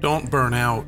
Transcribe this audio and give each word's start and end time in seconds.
Don't 0.00 0.30
burn 0.30 0.54
out. 0.54 0.86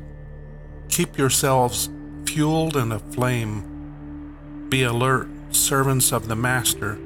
Keep 0.89 1.17
yourselves 1.17 1.89
fueled 2.25 2.75
and 2.75 2.93
aflame. 2.93 4.67
Be 4.69 4.83
alert, 4.83 5.27
servants 5.51 6.13
of 6.13 6.27
the 6.29 6.35
Master, 6.35 6.97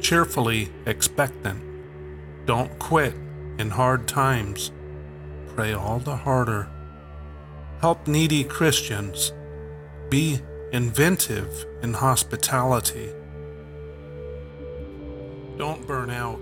cheerfully 0.00 0.70
expectant. 0.86 1.62
Don't 2.46 2.78
quit 2.78 3.14
in 3.58 3.70
hard 3.70 4.08
times. 4.08 4.72
Pray 5.54 5.72
all 5.74 5.98
the 5.98 6.16
harder. 6.16 6.68
Help 7.80 8.06
needy 8.06 8.44
Christians. 8.44 9.32
Be 10.08 10.40
inventive 10.72 11.66
in 11.82 11.92
hospitality. 11.92 13.12
Don't 15.58 15.86
burn 15.86 16.10
out. 16.10 16.40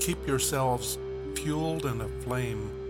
Keep 0.00 0.26
yourselves 0.26 0.98
fueled 1.36 1.86
and 1.86 2.02
aflame. 2.02 2.81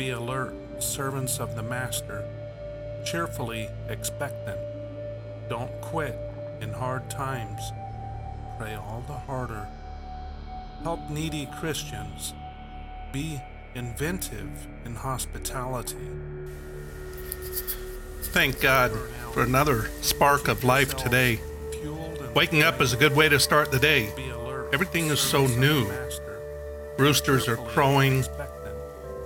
Be 0.00 0.08
alert, 0.08 0.54
servants 0.78 1.40
of 1.40 1.56
the 1.56 1.62
Master, 1.62 2.24
cheerfully 3.04 3.68
expectant. 3.90 4.58
Don't 5.50 5.70
quit 5.82 6.18
in 6.62 6.72
hard 6.72 7.10
times. 7.10 7.60
Pray 8.56 8.76
all 8.76 9.04
the 9.06 9.12
harder. 9.12 9.68
Help 10.82 11.10
needy 11.10 11.46
Christians. 11.60 12.32
Be 13.12 13.42
inventive 13.74 14.66
in 14.86 14.94
hospitality. 14.94 16.08
Thank 18.32 18.58
God 18.62 18.92
for 19.34 19.42
another 19.42 19.90
spark 20.00 20.48
of 20.48 20.64
life 20.64 20.96
today. 20.96 21.40
Waking 22.34 22.62
up 22.62 22.80
is 22.80 22.94
a 22.94 22.96
good 22.96 23.14
way 23.14 23.28
to 23.28 23.38
start 23.38 23.70
the 23.70 23.78
day. 23.78 24.10
Everything 24.72 25.08
is 25.08 25.20
so 25.20 25.46
new. 25.46 25.86
Roosters 26.96 27.48
are 27.48 27.58
crowing, 27.58 28.24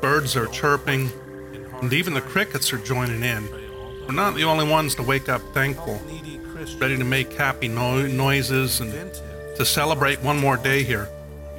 birds 0.04 0.36
are 0.36 0.48
chirping, 0.48 1.10
and 1.80 1.90
even 1.94 2.12
the 2.12 2.20
crickets 2.20 2.74
are 2.74 2.78
joining 2.78 3.22
in. 3.22 3.42
We're 4.06 4.12
not 4.12 4.34
the 4.34 4.44
only 4.44 4.68
ones 4.68 4.94
to 4.96 5.02
wake 5.02 5.30
up 5.30 5.40
thankful, 5.54 5.98
ready 6.78 6.98
to 6.98 7.04
make 7.04 7.32
happy 7.32 7.68
no- 7.68 8.06
noises 8.06 8.80
and 8.80 8.92
to 9.56 9.64
celebrate 9.64 10.20
one 10.20 10.38
more 10.38 10.58
day 10.58 10.82
here. 10.82 11.08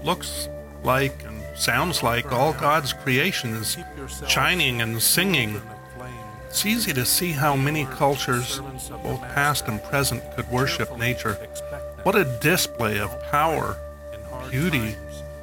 Looks 0.04 0.48
like 0.84 1.26
and 1.26 1.42
sounds 1.58 2.04
like 2.04 2.32
all 2.32 2.54
God's 2.54 2.94
creation 2.94 3.56
is 3.56 3.80
shining 4.28 4.80
and 4.80 5.02
singing. 5.02 5.60
It's 6.48 6.68
easy 6.68 6.94
to 6.94 7.04
see 7.04 7.32
how 7.32 7.56
many 7.56 7.86
cultures, 7.86 8.60
both 9.02 9.22
past 9.34 9.68
and 9.68 9.82
present, 9.86 10.22
could 10.36 10.48
worship 10.52 10.96
nature. 11.00 11.34
What 12.04 12.16
a 12.16 12.26
display 12.42 13.00
of 13.00 13.10
power, 13.32 13.76
beauty, 14.52 14.96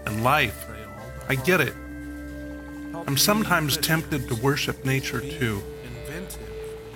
and 0.07 0.23
life. 0.23 0.69
I 1.29 1.35
get 1.35 1.61
it. 1.61 1.75
I'm 2.95 3.17
sometimes 3.17 3.77
tempted 3.77 4.29
to 4.29 4.35
worship 4.37 4.85
nature 4.85 5.21
too. 5.21 5.63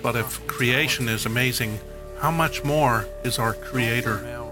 But 0.01 0.15
if 0.15 0.45
creation 0.47 1.09
is 1.09 1.25
amazing, 1.25 1.79
how 2.19 2.31
much 2.31 2.63
more 2.63 3.05
is 3.23 3.39
our 3.39 3.53
Creator? 3.53 4.43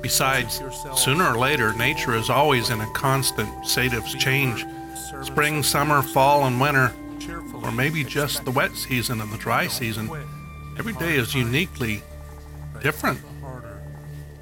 Besides, 0.00 0.62
sooner 0.96 1.24
or 1.24 1.38
later, 1.38 1.74
nature 1.74 2.14
is 2.14 2.30
always 2.30 2.70
in 2.70 2.80
a 2.80 2.90
constant 2.92 3.66
state 3.66 3.92
of 3.92 4.06
change. 4.06 4.64
Spring, 5.22 5.62
summer, 5.62 6.02
fall, 6.02 6.46
and 6.46 6.60
winter, 6.60 6.92
or 7.62 7.70
maybe 7.70 8.02
just 8.02 8.44
the 8.44 8.50
wet 8.50 8.72
season 8.72 9.20
and 9.20 9.30
the 9.30 9.38
dry 9.38 9.66
season, 9.66 10.10
every 10.78 10.94
day 10.94 11.16
is 11.16 11.34
uniquely 11.34 12.02
different. 12.82 13.20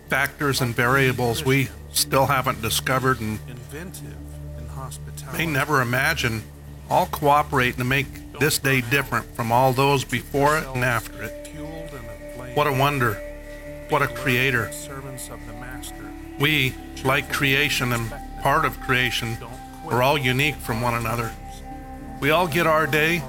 Factors 0.09 0.61
and 0.61 0.75
variables 0.75 1.45
we 1.45 1.69
still 1.93 2.27
haven't 2.27 2.63
discovered 2.63 3.21
and 3.21 3.39
may 5.33 5.47
never 5.47 5.81
imagine 5.81 6.43
all 6.91 7.07
cooperate 7.07 7.77
to 7.77 7.85
make 7.85 8.07
this 8.39 8.59
day 8.59 8.81
different 8.81 9.27
from 9.35 9.53
all 9.53 9.73
those 9.73 10.05
before 10.05 10.59
it 10.59 10.67
and 10.75 10.85
after 10.85 11.23
it. 11.23 11.55
What 12.55 12.67
a 12.67 12.73
wonder. 12.73 13.15
What 13.89 14.03
a 14.03 14.09
creator. 14.09 14.71
We, 16.39 16.75
like 17.05 17.33
creation 17.33 17.93
and 17.93 18.13
part 18.43 18.65
of 18.65 18.79
creation, 18.81 19.37
are 19.87 20.03
all 20.03 20.19
unique 20.19 20.57
from 20.57 20.81
one 20.81 20.95
another. 20.95 21.33
We 22.21 22.31
all 22.31 22.47
get 22.47 22.67
our 22.67 22.87
day 22.87 23.23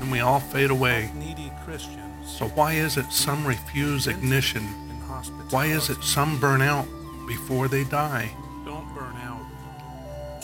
and 0.00 0.10
we 0.10 0.20
all 0.20 0.40
fade 0.40 0.70
away. 0.70 1.10
So 2.26 2.48
why 2.48 2.74
is 2.74 2.96
it 2.96 3.12
some 3.12 3.46
refuse 3.46 4.06
ignition? 4.06 4.62
Why 5.50 5.66
is 5.66 5.90
it 5.90 6.02
some 6.02 6.40
burn 6.40 6.62
out 6.62 6.86
before 7.28 7.68
they 7.68 7.84
die? 7.84 8.30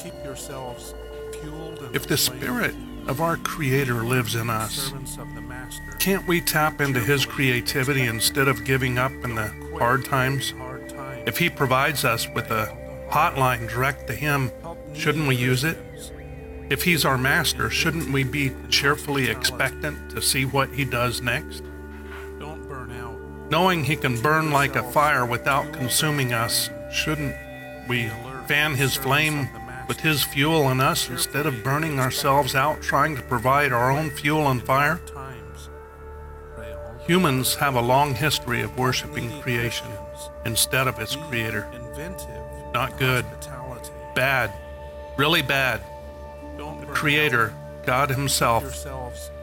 Don't 0.03 0.10
burn 0.10 0.12
out. 0.12 0.16
Keep 0.16 0.25
yourselves 0.25 0.94
fueled. 1.41 1.91
If 1.94 2.06
the 2.06 2.16
spirit 2.16 2.75
of 3.06 3.20
our 3.20 3.36
creator 3.36 4.04
lives 4.04 4.34
in 4.34 4.50
us, 4.50 4.92
can't 5.98 6.26
we 6.26 6.41
tap 6.41 6.81
into 6.81 7.00
his 7.00 7.25
creativity 7.25 8.03
instead 8.03 8.48
of 8.48 8.64
giving 8.64 8.98
up 8.98 9.12
in 9.25 9.34
the 9.34 9.48
hard 9.78 10.04
times? 10.04 10.54
If 11.26 11.38
he 11.38 11.50
provides 11.50 12.04
us 12.04 12.28
with 12.34 12.50
a 12.50 12.76
hotline 13.10 13.69
direct 13.69 14.06
to 14.08 14.14
him, 14.14 14.50
shouldn't 14.94 15.26
we 15.28 15.37
use 15.37 15.64
it? 15.64 15.78
If 16.70 16.84
he's 16.84 17.04
our 17.04 17.16
master, 17.16 17.70
shouldn't 17.70 18.10
we 18.10 18.25
be 18.25 18.53
cheerfully 18.69 19.28
expectant 19.28 20.10
to 20.10 20.20
see 20.20 20.44
what 20.44 20.70
he 20.70 20.84
does 20.84 21.22
next? 21.22 21.62
Don't 22.38 22.69
burn 22.69 22.92
out. 22.92 23.19
Knowing 23.50 23.84
he 23.84 23.97
can 23.97 24.20
burn 24.20 24.50
like 24.50 24.76
a 24.76 24.82
fire 24.92 25.25
without 25.25 25.72
consuming 25.72 26.34
us, 26.34 26.69
shouldn't 26.92 27.34
we 27.88 28.10
fan 28.47 28.75
his 28.75 28.94
flame 28.94 29.48
with 29.88 30.00
his 30.00 30.22
fuel 30.22 30.71
in 30.71 30.81
us 30.81 31.09
instead 31.09 31.47
of 31.47 31.65
burning 31.65 31.99
ourselves 31.99 32.54
out 32.54 32.82
trying 32.82 33.16
to 33.16 33.22
provide 33.22 33.72
our 33.72 33.91
own 33.91 34.10
fuel 34.10 34.47
and 34.49 34.62
fire? 34.62 35.00
Humans 37.06 37.54
have 37.54 37.75
a 37.75 37.81
long 37.81 38.15
history 38.15 38.60
of 38.60 38.76
worshiping 38.78 39.41
creation 39.41 39.87
instead 40.44 40.87
of 40.87 40.99
its 40.99 41.16
creator. 41.16 41.66
Not 42.75 42.99
good. 42.99 43.25
Bad. 44.15 44.53
Really 45.16 45.41
bad. 45.41 45.81
The 46.59 46.87
creator, 46.88 47.55
God 47.87 48.10
Himself, 48.10 48.87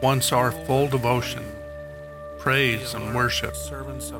wants 0.00 0.30
our 0.30 0.52
full 0.52 0.86
devotion, 0.86 1.44
praise, 2.38 2.94
and 2.94 3.14
worship. 3.14 3.56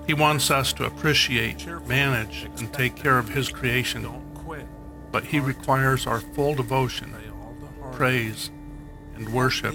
He 0.07 0.15
wants 0.15 0.51
us 0.51 0.73
to 0.75 0.85
appreciate, 0.85 1.65
manage, 1.87 2.49
and 2.59 2.73
take 2.73 2.97
care 2.97 3.19
of 3.19 3.29
His 3.29 3.49
creation. 3.49 4.26
But 5.17 5.25
He 5.25 5.41
requires 5.41 6.07
our 6.07 6.21
full 6.21 6.55
devotion, 6.55 7.17
praise, 7.93 8.51
and 9.15 9.27
worship 9.33 9.75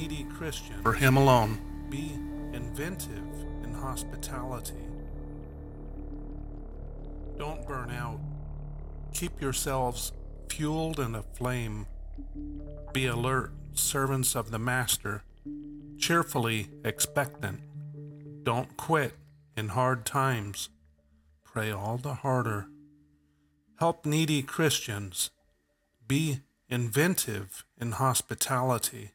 for 0.83 0.93
Him 0.93 1.17
alone. 1.17 1.57
Be 1.89 2.11
inventive 2.53 3.25
in 3.63 3.73
hospitality. 3.73 4.75
Don't 7.39 7.67
burn 7.67 7.89
out. 7.89 8.19
Keep 9.15 9.41
yourselves 9.41 10.11
fueled 10.47 10.99
and 10.99 11.15
aflame. 11.15 11.87
Be 12.93 13.07
alert, 13.07 13.51
servants 13.73 14.35
of 14.35 14.51
the 14.51 14.59
Master, 14.59 15.23
cheerfully 15.97 16.69
expectant. 16.85 17.61
Don't 18.43 18.77
quit 18.77 19.13
in 19.57 19.69
hard 19.69 20.05
times. 20.05 20.69
Pray 21.43 21.71
all 21.71 21.97
the 21.97 22.13
harder. 22.13 22.67
Help 23.81 24.05
needy 24.05 24.43
Christians. 24.43 25.31
Be 26.07 26.41
inventive 26.69 27.65
in 27.79 27.93
hospitality. 27.93 29.13